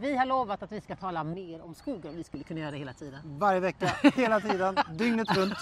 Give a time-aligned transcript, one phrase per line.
[0.00, 2.16] Vi har lovat att vi ska tala mer om skogen.
[2.16, 3.20] Vi skulle kunna göra det hela tiden.
[3.24, 5.54] Varje vecka, hela tiden, dygnet runt.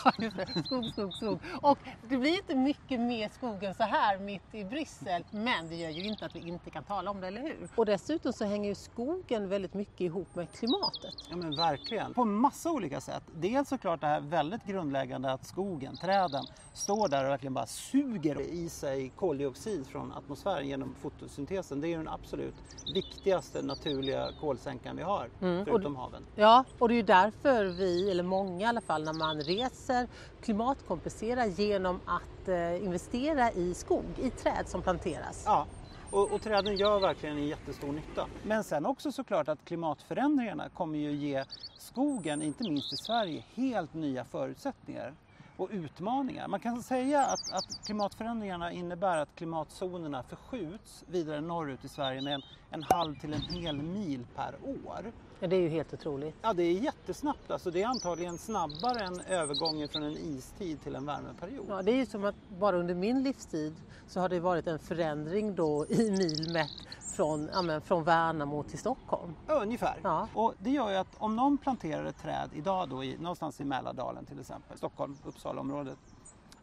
[0.67, 1.39] skog, skog, skog.
[1.63, 5.25] Och det blir inte mycket mer skog än så här mitt i Bryssel.
[5.31, 7.69] Men det gör ju inte att vi inte kan tala om det, eller hur?
[7.75, 11.15] Och dessutom så hänger ju skogen väldigt mycket ihop med klimatet.
[11.31, 13.23] Ja men verkligen, på massa olika sätt.
[13.35, 16.45] Dels såklart det här väldigt grundläggande att skogen, träden,
[16.75, 21.81] står där och verkligen bara suger i sig koldioxid från atmosfären genom fotosyntesen.
[21.81, 22.55] Det är ju den absolut
[22.95, 25.65] viktigaste naturliga kolsänkan vi har, mm.
[25.65, 26.27] förutom haven.
[26.35, 30.09] Ja, och det är ju därför vi, eller många i alla fall, när man reser
[30.43, 35.43] klimatkompenserar genom att eh, investera i skog, i träd som planteras.
[35.47, 35.67] Ja,
[36.11, 38.27] och, och, träden gör verkligen en jättestor nytta.
[38.43, 41.45] Men sen också såklart att klimatförändringarna kommer ju ge
[41.79, 45.15] skogen, inte minst i Sverige, helt nya förutsättningar
[45.57, 46.49] och utmaningar.
[46.49, 52.35] Man kan säga att, att, klimatförändringarna innebär att klimatzonerna förskjuts vidare norrut i Sverige med
[52.35, 52.43] en,
[52.75, 55.13] en halv till en hel mil per år.
[55.41, 56.35] Ja, det är ju helt otroligt.
[56.43, 57.51] Ja, det är jättesnabbt.
[57.51, 61.67] Alltså, det är antagligen snabbare än övergången från en istid till en värmeperiod.
[61.69, 63.75] Ja, det är ju som att bara under min livstid
[64.07, 66.71] så har det varit en förändring då i mil mätt
[67.17, 69.35] från, ja, från Värnamo till Stockholm.
[69.47, 69.97] Ungefär.
[70.03, 70.29] Ja.
[70.35, 73.65] Och det gör ju att om någon planterar ett träd idag då i, någonstans i
[73.65, 75.99] Mälardalen till exempel, Stockholm, Uppsala-området,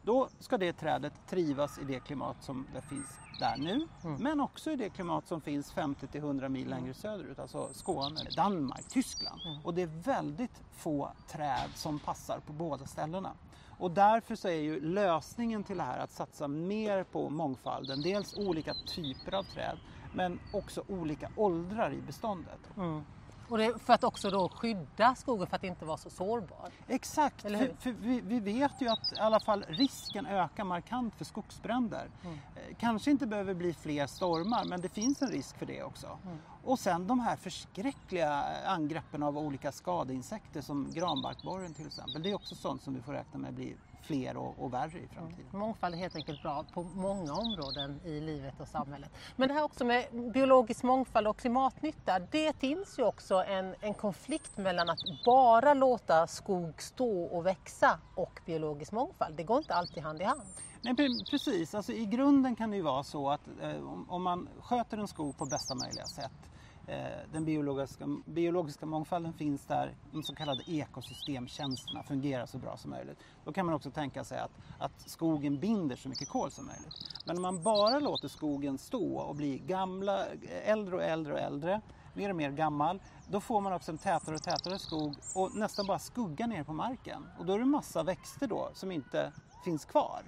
[0.03, 4.23] då ska det trädet trivas i det klimat som det finns där nu, mm.
[4.23, 8.21] men också i det klimat som finns 50 till 100 mil längre söderut, alltså Skåne,
[8.35, 9.41] Danmark, Tyskland.
[9.45, 9.65] Mm.
[9.65, 13.33] Och det är väldigt få träd som passar på båda ställena.
[13.77, 18.37] Och därför så är ju lösningen till det här att satsa mer på mångfalden, dels
[18.37, 19.77] olika typer av träd,
[20.13, 22.59] men också olika åldrar i beståndet.
[22.77, 23.03] Mm.
[23.51, 26.69] Och det för att också då skydda skogen för att inte vara så sårbar.
[26.87, 31.25] Exakt, för, för vi, vi, vet ju att i alla fall risken ökar markant för
[31.25, 32.09] skogsbränder.
[32.23, 32.35] Mm.
[32.35, 36.07] Eh, kanske inte behöver bli fler stormar men det finns en risk för det också.
[36.25, 36.37] Mm.
[36.63, 42.23] Och sen de här förskräckliga angreppen av olika skadeinsekter som granbarkborren till exempel.
[42.23, 45.07] Det är också sånt som vi får räkna med blir fler och, och värre i
[45.07, 45.45] framtiden.
[45.49, 45.59] Mm.
[45.59, 49.09] Mångfald är helt enkelt bra på många områden i livet och samhället.
[49.35, 53.93] Men det här också med biologisk mångfald och klimatnytta, det finns ju också en, en
[53.93, 59.35] konflikt mellan att bara låta skog stå och växa och biologisk mångfald.
[59.35, 60.41] Det går inte alltid hand i hand.
[60.81, 60.95] Nej,
[61.29, 63.75] precis, alltså, i grunden kan det ju vara så att eh,
[64.07, 66.51] om man sköter en skog på bästa möjliga sätt
[66.87, 66.97] Eh,
[67.31, 73.17] den biologiska, biologiska mångfalden finns där, de så kallade ekosystemtjänsterna fungerar så bra som möjligt.
[73.45, 76.93] Då kan man också tänka sig att, att skogen binder så mycket kol som möjligt.
[77.25, 80.25] Men om man bara låter skogen stå och bli gamla,
[80.65, 81.81] äldre och äldre och äldre,
[82.13, 85.87] mer och mer gammal, då får man också en tätare och tätare skog och nästan
[85.87, 87.27] bara skugga ner på marken.
[87.39, 89.31] Och då är det massa växter då som inte
[89.65, 90.21] finns kvar.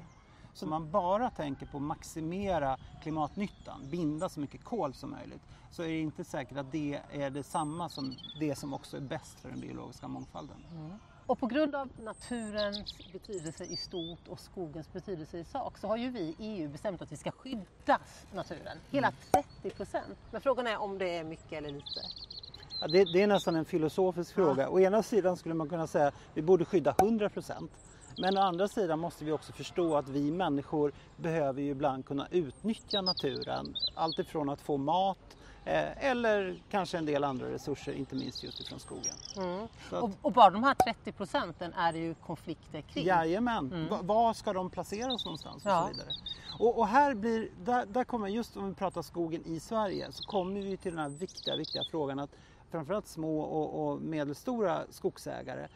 [0.53, 5.41] Så man bara tänker på att maximera klimatnyttan, binda så mycket kol som möjligt,
[5.71, 9.39] så är det inte säkert att det är detsamma som det som också är bäst
[9.39, 10.57] för den biologiska mångfalden.
[10.71, 10.91] Mm.
[11.25, 15.97] Och på grund av naturens betydelse i stort och skogens betydelse i sak så har
[15.97, 17.99] ju vi i EU bestämt att vi ska skydda
[18.33, 18.77] naturen.
[18.91, 19.75] Hela 30 mm.
[19.75, 20.17] procent.
[20.31, 22.01] Men frågan är om det är mycket eller lite.
[22.81, 24.63] Ja, det, det, är nästan en filosofisk fråga.
[24.63, 24.69] Ja.
[24.69, 27.71] Å ena sidan skulle man kunna säga att vi borde skydda 100 procent.
[28.17, 32.27] Men å andra sidan måste vi också förstå att vi människor behöver ju ibland kunna
[32.31, 33.75] utnyttja naturen.
[33.95, 38.79] Alltifrån att få mat eh, eller kanske en del andra resurser, inte minst just ifrån
[38.79, 39.15] skogen.
[39.37, 39.67] Mm.
[39.91, 43.05] Och, och, bara de här 30 procenten är det ju konflikter kring.
[43.05, 44.07] Jajamän, mm.
[44.07, 45.81] var ska de placeras någonstans och ja.
[45.81, 46.09] så vidare.
[46.59, 50.23] Och, och, här blir, där, där kommer, just om vi pratar skogen i Sverige, så
[50.23, 52.29] kommer vi till den här viktiga, viktiga frågan att
[52.71, 55.67] framförallt små och, och medelstora skogsägare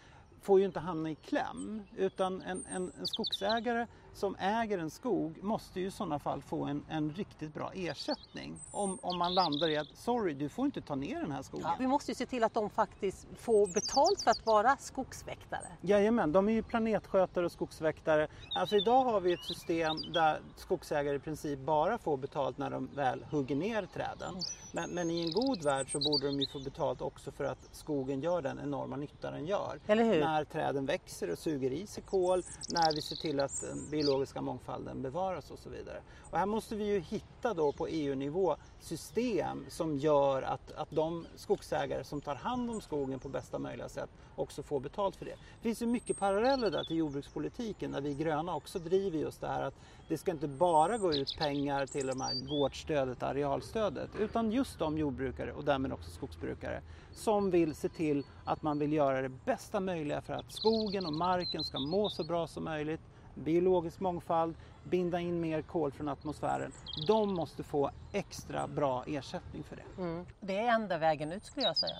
[0.42, 5.44] får ju inte hamna i kläm utan en, en, en, skogsägare som äger en skog
[5.44, 9.69] måste ju i sådana fall få en, en riktigt bra ersättning om, om man landar
[9.69, 11.68] i att sorry, du får inte ta ner den här skogen.
[11.69, 15.68] Ja, vi måste ju se till att de faktiskt får betalt för att vara skogsväktare.
[15.81, 18.28] Jajamän, de är ju planetskötare och skogsväktare.
[18.56, 22.89] Alltså idag har vi ett system där skogsägare i princip bara får betalt när de
[22.95, 24.29] väl hugger ner träden.
[24.29, 24.41] Mm.
[24.72, 27.69] Men, men, i en god värld så borde de ju få betalt också för att
[27.71, 29.80] skogen gör den enorma nytta den gör.
[29.88, 30.19] Eller hur?
[30.19, 33.63] När träden växer och suger i sig kol, när vi ser till att
[33.97, 36.01] biologiska mångfalden bevaras och så vidare.
[36.31, 41.25] Och här måste vi ju hitta då på EU-nivå system som gör att, att de
[41.35, 45.31] skogsägare som tar hand om skogen på bästa möjliga sätt också får betalt för det.
[45.31, 49.47] Det finns ju mycket paralleller där till jordbrukspolitiken där vi gröna också driver just det
[49.47, 49.75] här att
[50.07, 54.97] det ska inte bara gå ut pengar till de här gårdsstödet, arealstödet, utan just de
[54.97, 56.81] jordbrukare och därmed också skogsbrukare
[57.13, 61.13] som vill se till att man vill göra det bästa möjliga för att skogen och
[61.13, 63.01] marken ska må så bra som möjligt
[63.44, 66.72] biologisk mångfald, binda in mer kol från atmosfären.
[67.07, 70.01] De måste få extra bra ersättning för det.
[70.01, 70.25] Mm.
[70.39, 71.98] Det är enda vägen ut skulle jag säga.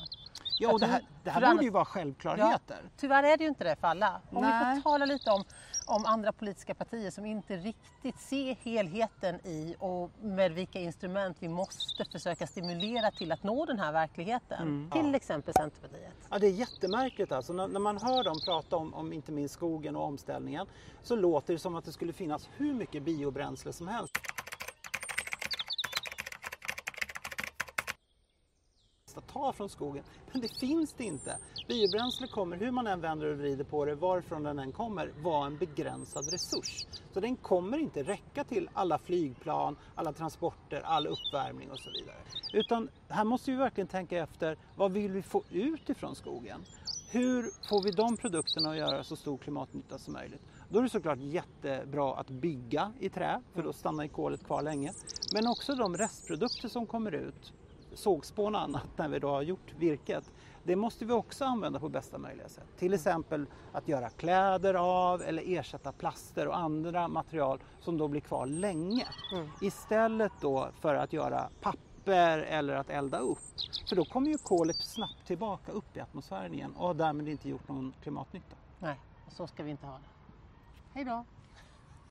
[0.60, 2.80] Ja, och det här, det här borde ju vara självklarheter.
[2.84, 4.22] Ja, tyvärr är det ju inte det för alla.
[4.32, 4.76] Om Nej.
[4.76, 5.44] vi får tala lite om,
[5.88, 11.48] om andra politiska partier som inte riktigt ser helheten i och med vilka instrument vi
[11.48, 14.62] måste försöka stimulera till att nå den här verkligheten.
[14.62, 14.92] Mm.
[14.92, 15.16] Till Ja.
[15.16, 16.14] exempel Centerpartiet.
[16.30, 17.54] Ja, det är jättemärkligt alltså.
[17.54, 20.68] När, när man hör dem prata om, om inte minst skogen och omställningen
[21.04, 24.18] så låter det som att det skulle finnas hur mycket biobränsle som helst.
[29.18, 30.04] Att ta från skogen.
[30.32, 31.38] Men det finns det inte.
[31.68, 35.46] Biobränsle kommer, hur man än vänder och vrider på det, varifrån den än kommer, vara
[35.46, 36.86] en begränsad resurs.
[37.14, 42.18] Så den kommer inte räcka till alla flygplan, alla transporter, all uppvärmning och så vidare.
[42.54, 46.62] Utan här måste vi verkligen tänka efter, vad vill vi få ut ifrån skogen?
[47.12, 50.42] Hur får vi de produkterna att göra så stor klimatnytta som möjligt?
[50.70, 54.62] Då är det såklart jättebra att bygga i trä, för då stannar ju kolet kvar
[54.62, 54.94] länge.
[55.34, 57.54] Men också de restprodukter som kommer ut,
[57.98, 60.32] sågspån och annat när vi då har gjort virket.
[60.64, 62.68] Det måste vi också använda på bästa möjliga sätt.
[62.78, 68.22] Till exempel att göra kläder av eller ersätta plaster och andra material som då blir
[68.22, 69.08] kvar länge.
[69.34, 69.50] Mm.
[69.62, 73.40] Istället då för att göra papper eller att elda upp.
[73.90, 77.50] För då kommer ju kolet snabbt tillbaka upp i atmosfären igen och har därmed inte
[77.50, 78.56] gjort någon klimatnytta.
[78.80, 80.10] Nej, och så ska vi inte ha det.
[80.94, 81.26] Hej då!